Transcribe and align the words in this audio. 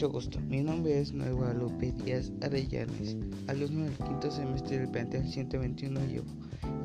Mucho 0.00 0.12
gusto, 0.12 0.40
mi 0.40 0.62
nombre 0.62 0.98
es 0.98 1.12
Noel 1.12 1.34
Guadalupe 1.34 1.92
Díaz 1.92 2.32
Arellanes, 2.40 3.18
alumno 3.48 3.84
del 3.84 3.98
quinto 3.98 4.30
semestre 4.30 4.78
del 4.78 4.88
plantel 4.88 5.30
121 5.30 6.00
Llevo. 6.06 6.24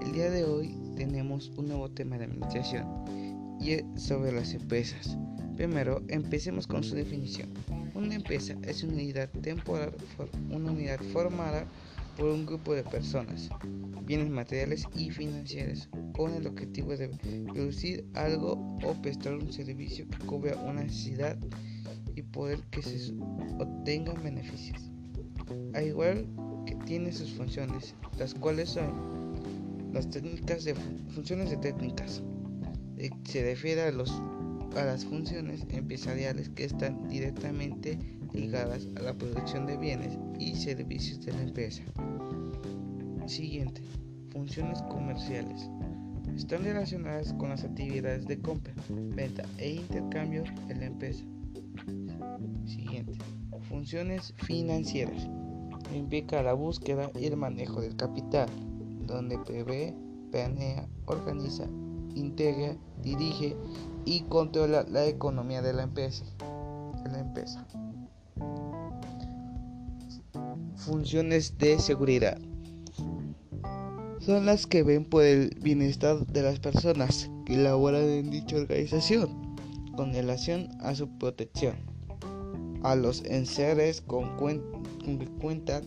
El 0.01 0.11
día 0.11 0.29
de 0.29 0.43
hoy 0.43 0.75
tenemos 0.97 1.49
un 1.55 1.69
nuevo 1.69 1.89
tema 1.89 2.17
de 2.17 2.25
administración 2.25 2.85
y 3.57 3.71
es 3.71 3.85
sobre 3.95 4.33
las 4.33 4.53
empresas. 4.53 5.17
Primero, 5.55 6.03
empecemos 6.09 6.67
con 6.67 6.83
su 6.83 6.93
definición. 6.93 7.53
Una 7.93 8.15
empresa 8.15 8.53
es 8.63 8.83
una 8.83 8.95
unidad 8.95 9.29
temporal, 9.29 9.93
una 10.51 10.71
unidad 10.71 10.99
formada 11.13 11.65
por 12.17 12.25
un 12.25 12.45
grupo 12.45 12.73
de 12.73 12.83
personas, 12.83 13.47
bienes 14.05 14.29
materiales 14.29 14.85
y 14.93 15.09
financieros, 15.09 15.87
con 16.11 16.33
el 16.33 16.47
objetivo 16.47 16.97
de 16.97 17.07
producir 17.53 18.03
algo 18.13 18.77
o 18.83 18.93
prestar 19.01 19.35
un 19.35 19.53
servicio 19.53 20.05
que 20.05 20.17
cubra 20.25 20.57
una 20.57 20.83
necesidad 20.83 21.37
y 22.15 22.21
poder 22.21 22.59
que 22.71 22.81
se 22.81 23.13
obtengan 23.59 24.23
beneficios. 24.23 24.91
Al 25.73 25.87
igual 25.87 26.27
que 26.65 26.75
tiene 26.85 27.11
sus 27.11 27.31
funciones, 27.33 27.93
las 28.17 28.33
cuales 28.33 28.69
son 28.69 29.35
las 29.93 30.09
técnicas 30.09 30.63
de 30.63 30.75
funciones 31.13 31.49
de 31.49 31.57
técnicas. 31.57 32.23
Eh, 32.97 33.09
se 33.23 33.43
refiere 33.43 33.81
a, 33.83 33.91
los, 33.91 34.11
a 34.75 34.85
las 34.85 35.05
funciones 35.05 35.65
empresariales 35.69 36.49
que 36.49 36.65
están 36.65 37.07
directamente 37.07 37.99
ligadas 38.33 38.87
a 38.97 39.01
la 39.01 39.13
producción 39.13 39.65
de 39.65 39.77
bienes 39.77 40.17
y 40.39 40.55
servicios 40.55 41.25
de 41.25 41.33
la 41.33 41.43
empresa. 41.43 41.83
Siguiente, 43.27 43.81
funciones 44.31 44.81
comerciales. 44.83 45.69
Están 46.35 46.63
relacionadas 46.63 47.33
con 47.33 47.49
las 47.49 47.63
actividades 47.63 48.25
de 48.25 48.39
compra, 48.39 48.73
venta 48.89 49.43
e 49.57 49.75
intercambio 49.75 50.43
en 50.69 50.79
la 50.79 50.85
empresa. 50.87 51.23
Siguiente, 52.65 53.19
funciones 53.69 54.33
financieras. 54.37 55.27
Implica 55.93 56.41
la 56.41 56.53
búsqueda 56.53 57.11
y 57.19 57.25
el 57.25 57.37
manejo 57.37 57.81
del 57.81 57.95
capital, 57.95 58.49
donde 59.05 59.37
prevé, 59.39 59.95
planea, 60.31 60.87
organiza, 61.05 61.65
integra, 62.15 62.75
dirige 63.01 63.55
y 64.05 64.21
controla 64.21 64.85
la 64.89 65.05
economía 65.05 65.61
de 65.61 65.73
la 65.73 65.83
empresa. 65.83 66.25
De 67.03 67.11
la 67.11 67.19
empresa. 67.19 67.67
Funciones 70.77 71.57
de 71.57 71.79
seguridad 71.79 72.39
son 74.19 74.47
las 74.47 74.65
que 74.65 74.81
ven 74.81 75.05
por 75.05 75.23
el 75.23 75.55
bienestar 75.61 76.25
de 76.25 76.41
las 76.41 76.59
personas 76.59 77.29
que 77.45 77.57
laboran 77.57 78.03
en 78.03 78.31
dicha 78.31 78.55
organización 78.55 79.44
con 79.95 80.13
relación 80.13 80.69
a 80.81 80.95
su 80.95 81.07
protección, 81.17 81.75
a 82.83 82.95
los 82.95 83.23
enseres 83.25 84.01
con, 84.01 84.37
que 84.37 85.27
cuentan 85.41 85.85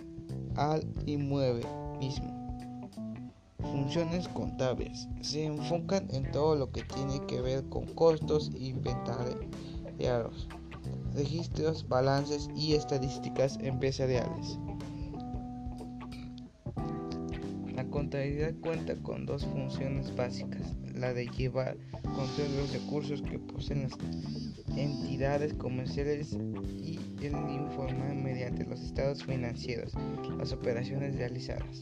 al 0.57 0.87
inmueble 1.07 1.67
mismo. 1.99 2.35
Funciones 3.61 4.29
contables 4.29 5.09
se 5.21 5.45
enfocan 5.45 6.09
en 6.11 6.31
todo 6.31 6.57
lo 6.57 6.71
que 6.71 6.83
tiene 6.83 7.21
que 7.27 7.41
ver 7.41 7.65
con 7.69 7.85
costos, 7.95 8.51
inventarios, 8.59 9.39
registros, 11.15 11.87
balances 11.89 12.49
y 12.57 12.75
estadísticas 12.75 13.59
empresariales. 13.61 14.59
Contabilidad 18.09 18.55
cuenta 18.63 18.97
con 19.03 19.27
dos 19.27 19.45
funciones 19.45 20.17
básicas, 20.17 20.75
la 20.95 21.13
de 21.13 21.27
llevar 21.27 21.77
control 22.03 22.49
de 22.49 22.57
los 22.63 22.73
recursos 22.73 23.21
que 23.21 23.39
poseen 23.39 23.83
las 23.83 23.93
entidades 24.79 25.53
comerciales 25.53 26.33
y 26.33 26.99
el 27.21 27.35
informar 27.51 28.15
mediante 28.15 28.65
los 28.65 28.81
estados 28.81 29.23
financieros 29.23 29.93
las 30.39 30.53
operaciones 30.53 31.17
realizadas. 31.17 31.81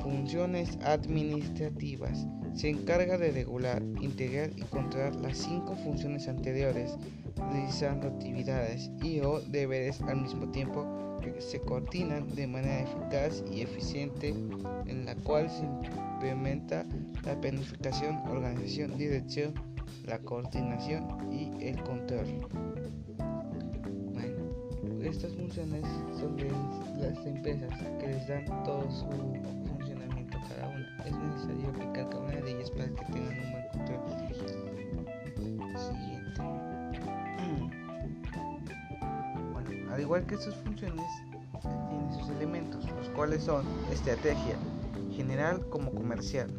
Funciones 0.00 0.78
administrativas. 0.84 2.28
Se 2.54 2.68
encarga 2.68 3.18
de 3.18 3.32
regular, 3.32 3.82
integrar 4.00 4.50
y 4.54 4.62
controlar 4.62 5.16
las 5.16 5.38
cinco 5.38 5.74
funciones 5.74 6.28
anteriores, 6.28 6.92
realizando 7.36 8.06
actividades 8.06 8.92
y 9.02 9.18
o 9.22 9.40
deberes 9.40 10.00
al 10.02 10.22
mismo 10.22 10.52
tiempo 10.52 11.03
se 11.38 11.60
coordinan 11.60 12.28
de 12.34 12.46
manera 12.46 12.82
eficaz 12.82 13.42
y 13.50 13.62
eficiente 13.62 14.28
en 14.86 15.04
la 15.04 15.14
cual 15.16 15.50
se 15.50 15.64
implementa 15.64 16.84
la 17.24 17.40
planificación, 17.40 18.16
organización, 18.28 18.96
dirección, 18.96 19.54
la 20.06 20.18
coordinación 20.18 21.32
y 21.32 21.50
el 21.64 21.82
control. 21.82 22.26
Estas 25.02 25.34
funciones 25.34 25.84
son 26.18 26.36
de 26.36 26.50
las 26.98 27.26
empresas 27.26 27.70
que 28.00 28.06
les 28.06 28.26
dan 28.26 28.46
todo 28.64 28.90
su 28.90 29.06
funcionamiento 29.68 30.38
cada 30.48 30.68
una. 30.68 31.04
Es 31.04 31.12
necesario 31.12 31.68
aplicar 31.68 32.08
cada 32.08 32.20
una 32.20 32.40
de 32.40 32.52
ellas 32.52 32.70
para 32.70 32.86
que 32.86 33.04
tengan 33.12 33.43
igual 40.04 40.26
que 40.26 40.34
estas 40.34 40.54
funciones, 40.56 41.06
tiene 41.62 42.12
sus 42.18 42.28
elementos, 42.28 42.84
los 42.90 43.08
cuales 43.10 43.42
son 43.42 43.64
estrategia, 43.90 44.56
general 45.10 45.66
como 45.70 45.90
comercial. 45.92 46.50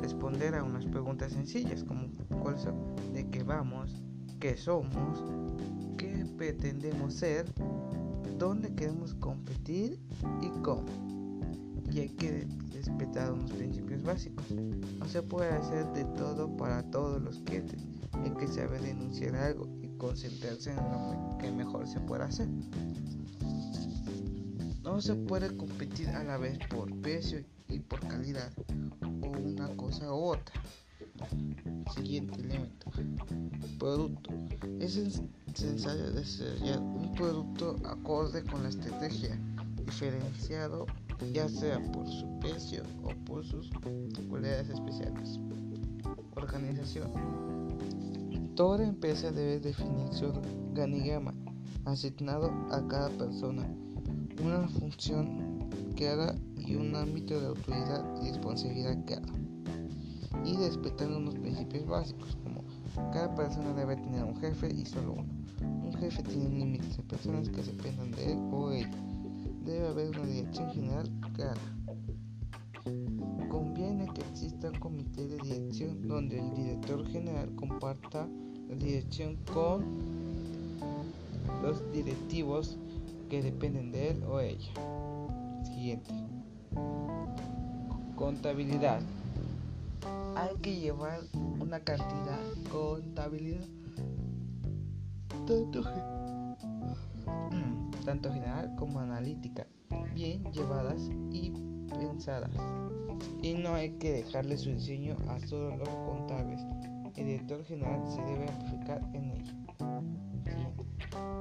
Responder 0.00 0.54
a 0.54 0.62
unas 0.62 0.86
preguntas 0.86 1.32
sencillas 1.32 1.82
como 1.82 2.08
cuáles 2.40 2.64
de 3.12 3.28
qué 3.30 3.42
vamos, 3.42 4.00
qué 4.38 4.56
somos, 4.56 5.24
qué 5.96 6.24
pretendemos 6.36 7.14
ser, 7.14 7.46
dónde 8.38 8.72
queremos 8.74 9.14
competir 9.14 9.98
y 10.40 10.48
cómo. 10.62 10.86
Y 11.90 12.00
hay 12.00 12.10
que 12.10 12.46
respetar 12.72 13.32
unos 13.32 13.50
principios 13.52 14.04
básicos. 14.04 14.44
No 14.52 15.06
se 15.06 15.22
puede 15.22 15.50
hacer 15.50 15.84
de 15.94 16.04
todo 16.16 16.56
para 16.56 16.82
todos 16.90 17.20
los 17.20 17.40
clientes. 17.40 17.84
Hay 18.12 18.30
que 18.30 18.46
saber 18.46 18.80
denunciar 18.82 19.34
algo 19.34 19.66
y 19.82 19.87
concentrarse 19.98 20.70
en 20.70 20.76
lo 20.76 21.38
que 21.38 21.50
mejor 21.50 21.86
se 21.86 22.00
puede 22.00 22.24
hacer. 22.24 22.48
No 24.82 25.00
se 25.00 25.14
puede 25.14 25.54
competir 25.56 26.08
a 26.10 26.24
la 26.24 26.38
vez 26.38 26.58
por 26.70 26.94
precio 27.00 27.44
y 27.68 27.80
por 27.80 28.00
calidad 28.00 28.50
o 29.02 29.38
una 29.38 29.68
cosa 29.76 30.12
u 30.12 30.30
otra. 30.30 30.62
Siguiente 31.94 32.40
elemento. 32.40 32.90
Producto. 33.78 34.30
Es 34.80 35.20
necesario 35.46 36.10
desarrollar 36.12 36.80
un 36.80 37.14
producto 37.14 37.76
acorde 37.84 38.42
con 38.44 38.62
la 38.62 38.70
estrategia, 38.70 39.38
diferenciado 39.84 40.86
ya 41.32 41.48
sea 41.48 41.80
por 41.92 42.06
su 42.06 42.38
precio 42.40 42.82
o 43.02 43.10
por 43.24 43.44
sus 43.44 43.70
cualidades 44.28 44.68
especiales. 44.68 45.38
Organización. 46.36 47.67
Toda 48.58 48.82
empresa 48.82 49.30
debe 49.30 49.60
definir 49.60 50.12
su 50.12 50.26
organigrama 50.26 51.32
asignado 51.84 52.50
a 52.72 52.84
cada 52.88 53.08
persona, 53.10 53.62
una 54.42 54.66
función 54.66 55.70
haga 56.08 56.34
y 56.56 56.74
un 56.74 56.96
ámbito 56.96 57.40
de 57.40 57.46
autoridad 57.46 58.04
y 58.20 58.30
responsabilidad 58.30 58.98
cada 59.06 59.32
y 60.44 60.56
respetando 60.56 61.18
unos 61.18 61.36
principios 61.36 61.86
básicos 61.86 62.36
como 62.42 62.64
cada 63.12 63.32
persona 63.36 63.72
debe 63.74 63.94
tener 63.94 64.24
un 64.24 64.36
jefe 64.40 64.74
y 64.74 64.84
solo 64.84 65.12
uno. 65.12 65.28
Un 65.62 65.94
jefe 65.94 66.20
tiene 66.24 66.48
un 66.48 66.58
límite 66.58 66.88
de 66.96 67.02
personas 67.04 67.48
que 67.50 67.62
dependan 67.62 68.10
de 68.10 68.32
él 68.32 68.38
o 68.50 68.72
ella. 68.72 68.90
Debe 69.64 69.86
haber 69.86 70.18
una 70.18 70.26
dirección 70.26 70.68
general 70.70 71.08
clara. 71.34 71.77
Donde 75.86 76.38
el 76.38 76.54
director 76.54 77.06
general 77.08 77.54
comparta 77.54 78.26
la 78.68 78.74
dirección 78.74 79.36
con 79.52 79.84
los 81.62 81.90
directivos 81.92 82.76
que 83.28 83.42
dependen 83.42 83.92
de 83.92 84.10
él 84.10 84.22
o 84.24 84.40
ella. 84.40 84.72
Siguiente. 85.64 86.10
Contabilidad. 88.16 89.00
Hay 90.36 90.56
que 90.60 90.78
llevar 90.78 91.20
una 91.60 91.80
cantidad 91.80 92.38
contabilidad 92.70 93.66
tanto, 95.46 95.82
tanto 98.04 98.32
general 98.32 98.74
como 98.76 99.00
analítica, 99.00 99.66
bien 100.14 100.44
llevadas 100.52 101.10
y 101.32 101.52
pensadas. 101.88 102.50
Y 103.42 103.54
no 103.54 103.74
hay 103.74 103.90
que 103.98 104.12
dejarle 104.12 104.56
su 104.56 104.70
diseño 104.70 105.16
a 105.28 105.38
solo 105.40 105.76
los 105.76 105.88
contables. 105.88 106.60
El 107.16 107.26
director 107.26 107.64
general 107.64 108.00
se 108.06 108.22
debe 108.22 108.48
amplificar 108.48 109.02
en 109.12 109.30
ello. 109.32 109.52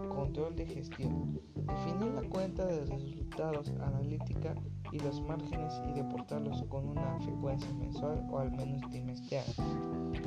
Control 0.10 0.56
de 0.56 0.66
gestión. 0.66 1.40
Definir 1.56 2.14
la 2.14 2.24
cuenta 2.30 2.66
de 2.66 2.86
resultados 2.86 3.70
analítica 3.82 4.56
y 4.92 5.00
los 5.00 5.22
márgenes 5.22 5.74
y 5.90 5.94
reportarlos 6.00 6.64
con 6.64 6.88
una 6.88 7.20
frecuencia 7.20 7.72
mensual 7.74 8.26
o 8.32 8.40
al 8.40 8.52
menos 8.52 8.82
trimestral. 8.90 9.46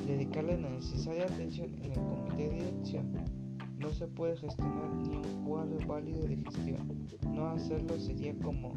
Dedicarle 0.06 0.60
la 0.60 0.70
necesaria 0.70 1.24
atención 1.24 1.74
en 1.82 1.92
el 1.92 1.98
comité 1.98 2.48
de 2.48 2.64
dirección. 2.64 3.49
No 3.80 3.90
se 3.90 4.06
puede 4.06 4.36
gestionar 4.36 4.94
ni 4.94 5.16
un 5.16 5.44
cuadro 5.46 5.78
válido 5.86 6.22
de 6.26 6.36
gestión. 6.36 7.06
No 7.26 7.48
hacerlo 7.48 7.98
sería 7.98 8.34
como 8.38 8.74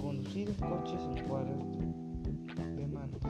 conducir 0.00 0.48
un 0.48 0.68
coche 0.68 0.96
sin 0.98 1.26
cuadro 1.28 1.58
de 2.76 2.86
manos. 2.86 3.20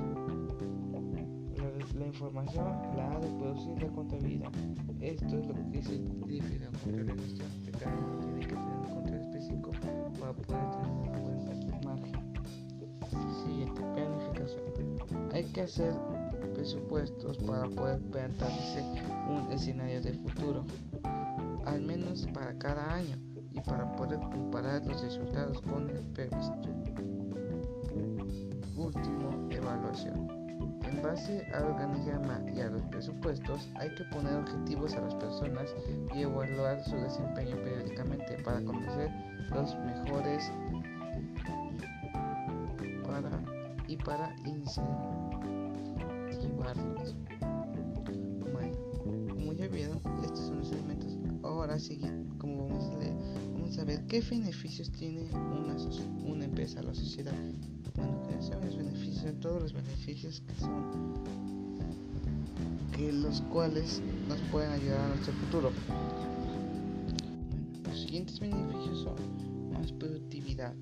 La, 1.94 2.06
información 2.06 2.66
la 2.96 3.10
ha 3.10 3.20
de 3.20 3.28
producir 3.38 3.82
la 3.82 3.88
contabilidad. 3.88 4.52
Esto 5.00 5.38
es 5.38 5.46
lo 5.46 5.54
que 5.70 5.82
significa 5.82 6.70
contabilidad 6.84 7.48
de 7.64 7.70
cada 7.72 7.96
uno 7.96 8.18
tiene 8.18 8.40
que 8.40 8.46
tener 8.46 8.76
un 8.76 8.94
control 8.94 9.20
específico 9.20 9.70
para 10.20 10.32
poder 10.32 10.70
tener 10.70 10.90
una 10.90 11.18
buena 11.18 11.80
margen. 11.84 12.34
Siguiente, 13.44 13.80
planificación. 13.94 14.64
Hay 15.32 15.44
que 15.44 15.62
hacer 15.62 15.94
presupuestos 16.54 17.38
para 17.38 17.68
poder 17.68 18.00
plantearse 18.10 18.82
un 19.28 19.52
escenario 19.52 20.00
de 20.00 20.12
futuro, 20.14 20.64
al 21.74 21.82
menos 21.82 22.26
para 22.32 22.56
cada 22.58 22.94
año, 22.94 23.16
y 23.52 23.60
para 23.60 23.90
poder 23.96 24.18
comparar 24.20 24.84
los 24.86 25.02
resultados 25.02 25.60
con 25.62 25.90
el 25.90 26.02
previsto. 26.12 26.68
Último, 28.76 29.48
evaluación. 29.50 30.28
En 30.84 31.02
base 31.02 31.46
al 31.54 31.64
organigrama 31.64 32.40
y 32.54 32.60
a 32.60 32.70
los 32.70 32.82
presupuestos, 32.82 33.68
hay 33.76 33.92
que 33.94 34.04
poner 34.04 34.34
objetivos 34.34 34.94
a 34.94 35.00
las 35.00 35.14
personas 35.16 35.74
y 36.14 36.22
evaluar 36.22 36.82
su 36.84 36.96
desempeño 36.96 37.56
periódicamente 37.56 38.38
para 38.44 38.60
conocer 38.62 39.10
los 39.50 39.74
mejores 39.76 40.50
para, 43.06 43.30
y 43.86 43.96
para 43.96 44.34
incentivar 44.44 44.94
bueno, 48.52 48.76
como 49.28 49.52
ya 49.52 49.68
vieron, 49.68 50.00
estos 50.22 50.46
son 50.46 50.58
los 50.58 50.72
elementos. 50.72 51.03
Ahora 51.44 51.78
sí, 51.78 52.00
como 52.38 52.68
vamos 52.68 52.94
a 52.94 52.98
leer, 52.98 53.14
vamos 53.52 53.78
a 53.78 53.84
ver 53.84 54.06
qué 54.06 54.22
beneficios 54.22 54.90
tiene 54.90 55.28
una, 56.24 56.44
empresa 56.44 56.82
la 56.82 56.94
sociedad. 56.94 57.34
Bueno, 57.94 58.22
que 58.26 58.42
son 58.42 58.64
los 58.64 58.76
beneficios, 58.76 59.38
todos 59.40 59.62
los 59.62 59.72
beneficios 59.74 60.42
que 60.46 60.54
son 60.54 61.22
que 62.96 63.12
los 63.12 63.42
cuales 63.52 64.00
nos 64.26 64.38
pueden 64.50 64.70
ayudar 64.70 65.00
a 65.00 65.08
nuestro 65.08 65.34
futuro. 65.34 65.70
Los 67.84 68.00
siguientes 68.00 68.40
beneficios 68.40 69.00
son 69.00 69.72
más 69.72 69.92
productividad, 69.92 70.74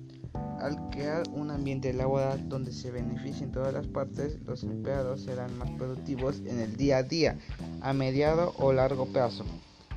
al 0.59 0.89
crear 0.91 1.23
un 1.33 1.51
ambiente 1.51 1.91
laboral 1.91 2.47
donde 2.47 2.71
se 2.71 2.89
beneficien 2.89 3.51
todas 3.51 3.73
las 3.73 3.87
partes, 3.87 4.39
los 4.45 4.63
empleados 4.63 5.21
serán 5.21 5.57
más 5.57 5.69
productivos 5.71 6.39
en 6.45 6.59
el 6.59 6.77
día 6.77 6.97
a 6.97 7.03
día, 7.03 7.37
a 7.81 7.91
mediado 7.93 8.53
o 8.57 8.71
largo 8.71 9.05
plazo. 9.07 9.43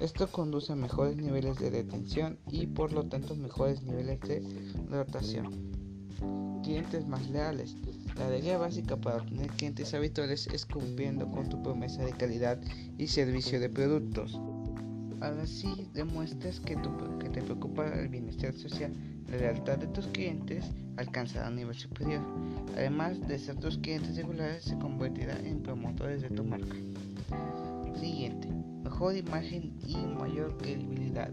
Esto 0.00 0.26
conduce 0.30 0.72
a 0.72 0.76
mejores 0.76 1.16
niveles 1.16 1.58
de 1.58 1.70
detención 1.70 2.38
y 2.50 2.66
por 2.66 2.92
lo 2.92 3.04
tanto 3.04 3.34
mejores 3.34 3.82
niveles 3.82 4.20
de 4.20 4.42
rotación. 4.90 5.72
Clientes 6.62 7.06
más 7.06 7.28
leales. 7.30 7.76
La 8.16 8.28
regla 8.28 8.58
básica 8.58 8.96
para 8.96 9.18
obtener 9.18 9.48
clientes 9.52 9.94
habituales 9.94 10.48
es 10.48 10.66
cumpliendo 10.66 11.30
con 11.30 11.48
tu 11.48 11.62
promesa 11.62 12.04
de 12.04 12.12
calidad 12.12 12.60
y 12.98 13.06
servicio 13.06 13.60
de 13.60 13.68
productos. 13.68 14.40
Así 15.20 15.88
demuestras 15.94 16.60
que, 16.60 16.76
te 16.76 17.42
preocupa 17.42 17.86
el 17.86 18.08
bienestar 18.08 18.52
social 18.54 18.92
la 19.30 19.38
lealtad 19.38 19.78
de 19.78 19.88
tus 19.88 20.06
clientes 20.06 20.64
alcanzará 20.96 21.48
un 21.48 21.56
nivel 21.56 21.74
superior. 21.74 22.22
Además 22.76 23.26
de 23.26 23.38
ser 23.38 23.56
tus 23.56 23.76
clientes 23.78 24.16
regulares, 24.16 24.62
se 24.64 24.78
convertirá 24.78 25.36
en 25.40 25.62
promotores 25.62 26.22
de 26.22 26.30
tu 26.30 26.44
marca. 26.44 26.76
Siguiente, 27.98 28.48
mejor 28.86 29.16
imagen 29.16 29.76
y 29.84 29.96
mayor 29.96 30.56
credibilidad. 30.58 31.28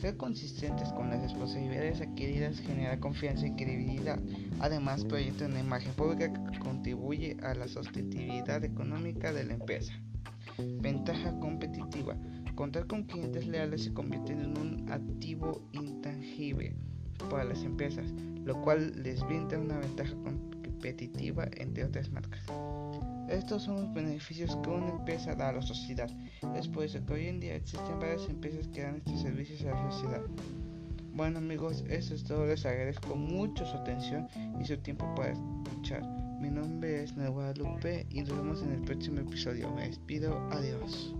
Ser 0.00 0.16
consistentes 0.16 0.88
con 0.90 1.10
las 1.10 1.22
responsabilidades 1.22 2.00
adquiridas 2.00 2.58
genera 2.58 2.98
confianza 2.98 3.46
y 3.46 3.54
credibilidad. 3.54 4.18
Además, 4.58 5.04
proyecta 5.04 5.46
una 5.46 5.60
imagen 5.60 5.92
pública 5.92 6.32
que 6.32 6.58
contribuye 6.58 7.36
a 7.42 7.54
la 7.54 7.68
sostenibilidad 7.68 8.64
económica 8.64 9.32
de 9.32 9.44
la 9.44 9.54
empresa. 9.54 9.92
Ventaja 10.58 11.38
competitiva. 11.38 12.16
Contar 12.56 12.88
con 12.88 13.04
clientes 13.04 13.46
leales 13.46 13.84
se 13.84 13.94
convierte 13.94 14.32
en 14.32 14.58
un 14.58 14.90
activo 14.90 15.62
intangible 15.70 16.74
para 17.30 17.44
las 17.44 17.62
empresas, 17.62 18.06
lo 18.44 18.60
cual 18.62 18.92
les 19.04 19.24
brinda 19.24 19.56
una 19.56 19.78
ventaja 19.78 20.14
competitiva 20.14 21.48
entre 21.58 21.84
otras 21.84 22.10
marcas. 22.10 22.42
Estos 23.28 23.62
son 23.64 23.76
los 23.76 23.92
beneficios 23.92 24.56
que 24.62 24.70
una 24.70 24.90
empresa 24.90 25.34
da 25.34 25.50
a 25.50 25.52
la 25.52 25.62
sociedad. 25.62 26.10
Es 26.56 26.66
por 26.68 26.84
eso 26.84 27.04
que 27.04 27.12
hoy 27.12 27.26
en 27.26 27.40
día 27.40 27.54
existen 27.56 27.98
varias 28.00 28.28
empresas 28.28 28.68
que 28.68 28.82
dan 28.82 28.96
estos 28.96 29.20
servicios 29.20 29.62
a 29.62 29.70
la 29.70 29.90
sociedad. 29.90 30.22
Bueno 31.12 31.38
amigos, 31.38 31.84
eso 31.88 32.14
es 32.14 32.24
todo. 32.24 32.46
Les 32.46 32.64
agradezco 32.64 33.16
mucho 33.16 33.66
su 33.66 33.76
atención 33.76 34.28
y 34.60 34.64
su 34.64 34.76
tiempo 34.78 35.12
para 35.14 35.32
escuchar. 35.32 36.02
Mi 36.40 36.48
nombre 36.48 37.02
es 37.02 37.16
Nueva 37.16 37.52
Lupe 37.54 38.06
y 38.10 38.20
nos 38.20 38.30
vemos 38.30 38.62
en 38.62 38.72
el 38.72 38.80
próximo 38.82 39.20
episodio. 39.20 39.70
Me 39.72 39.88
despido. 39.88 40.38
Adiós. 40.52 41.12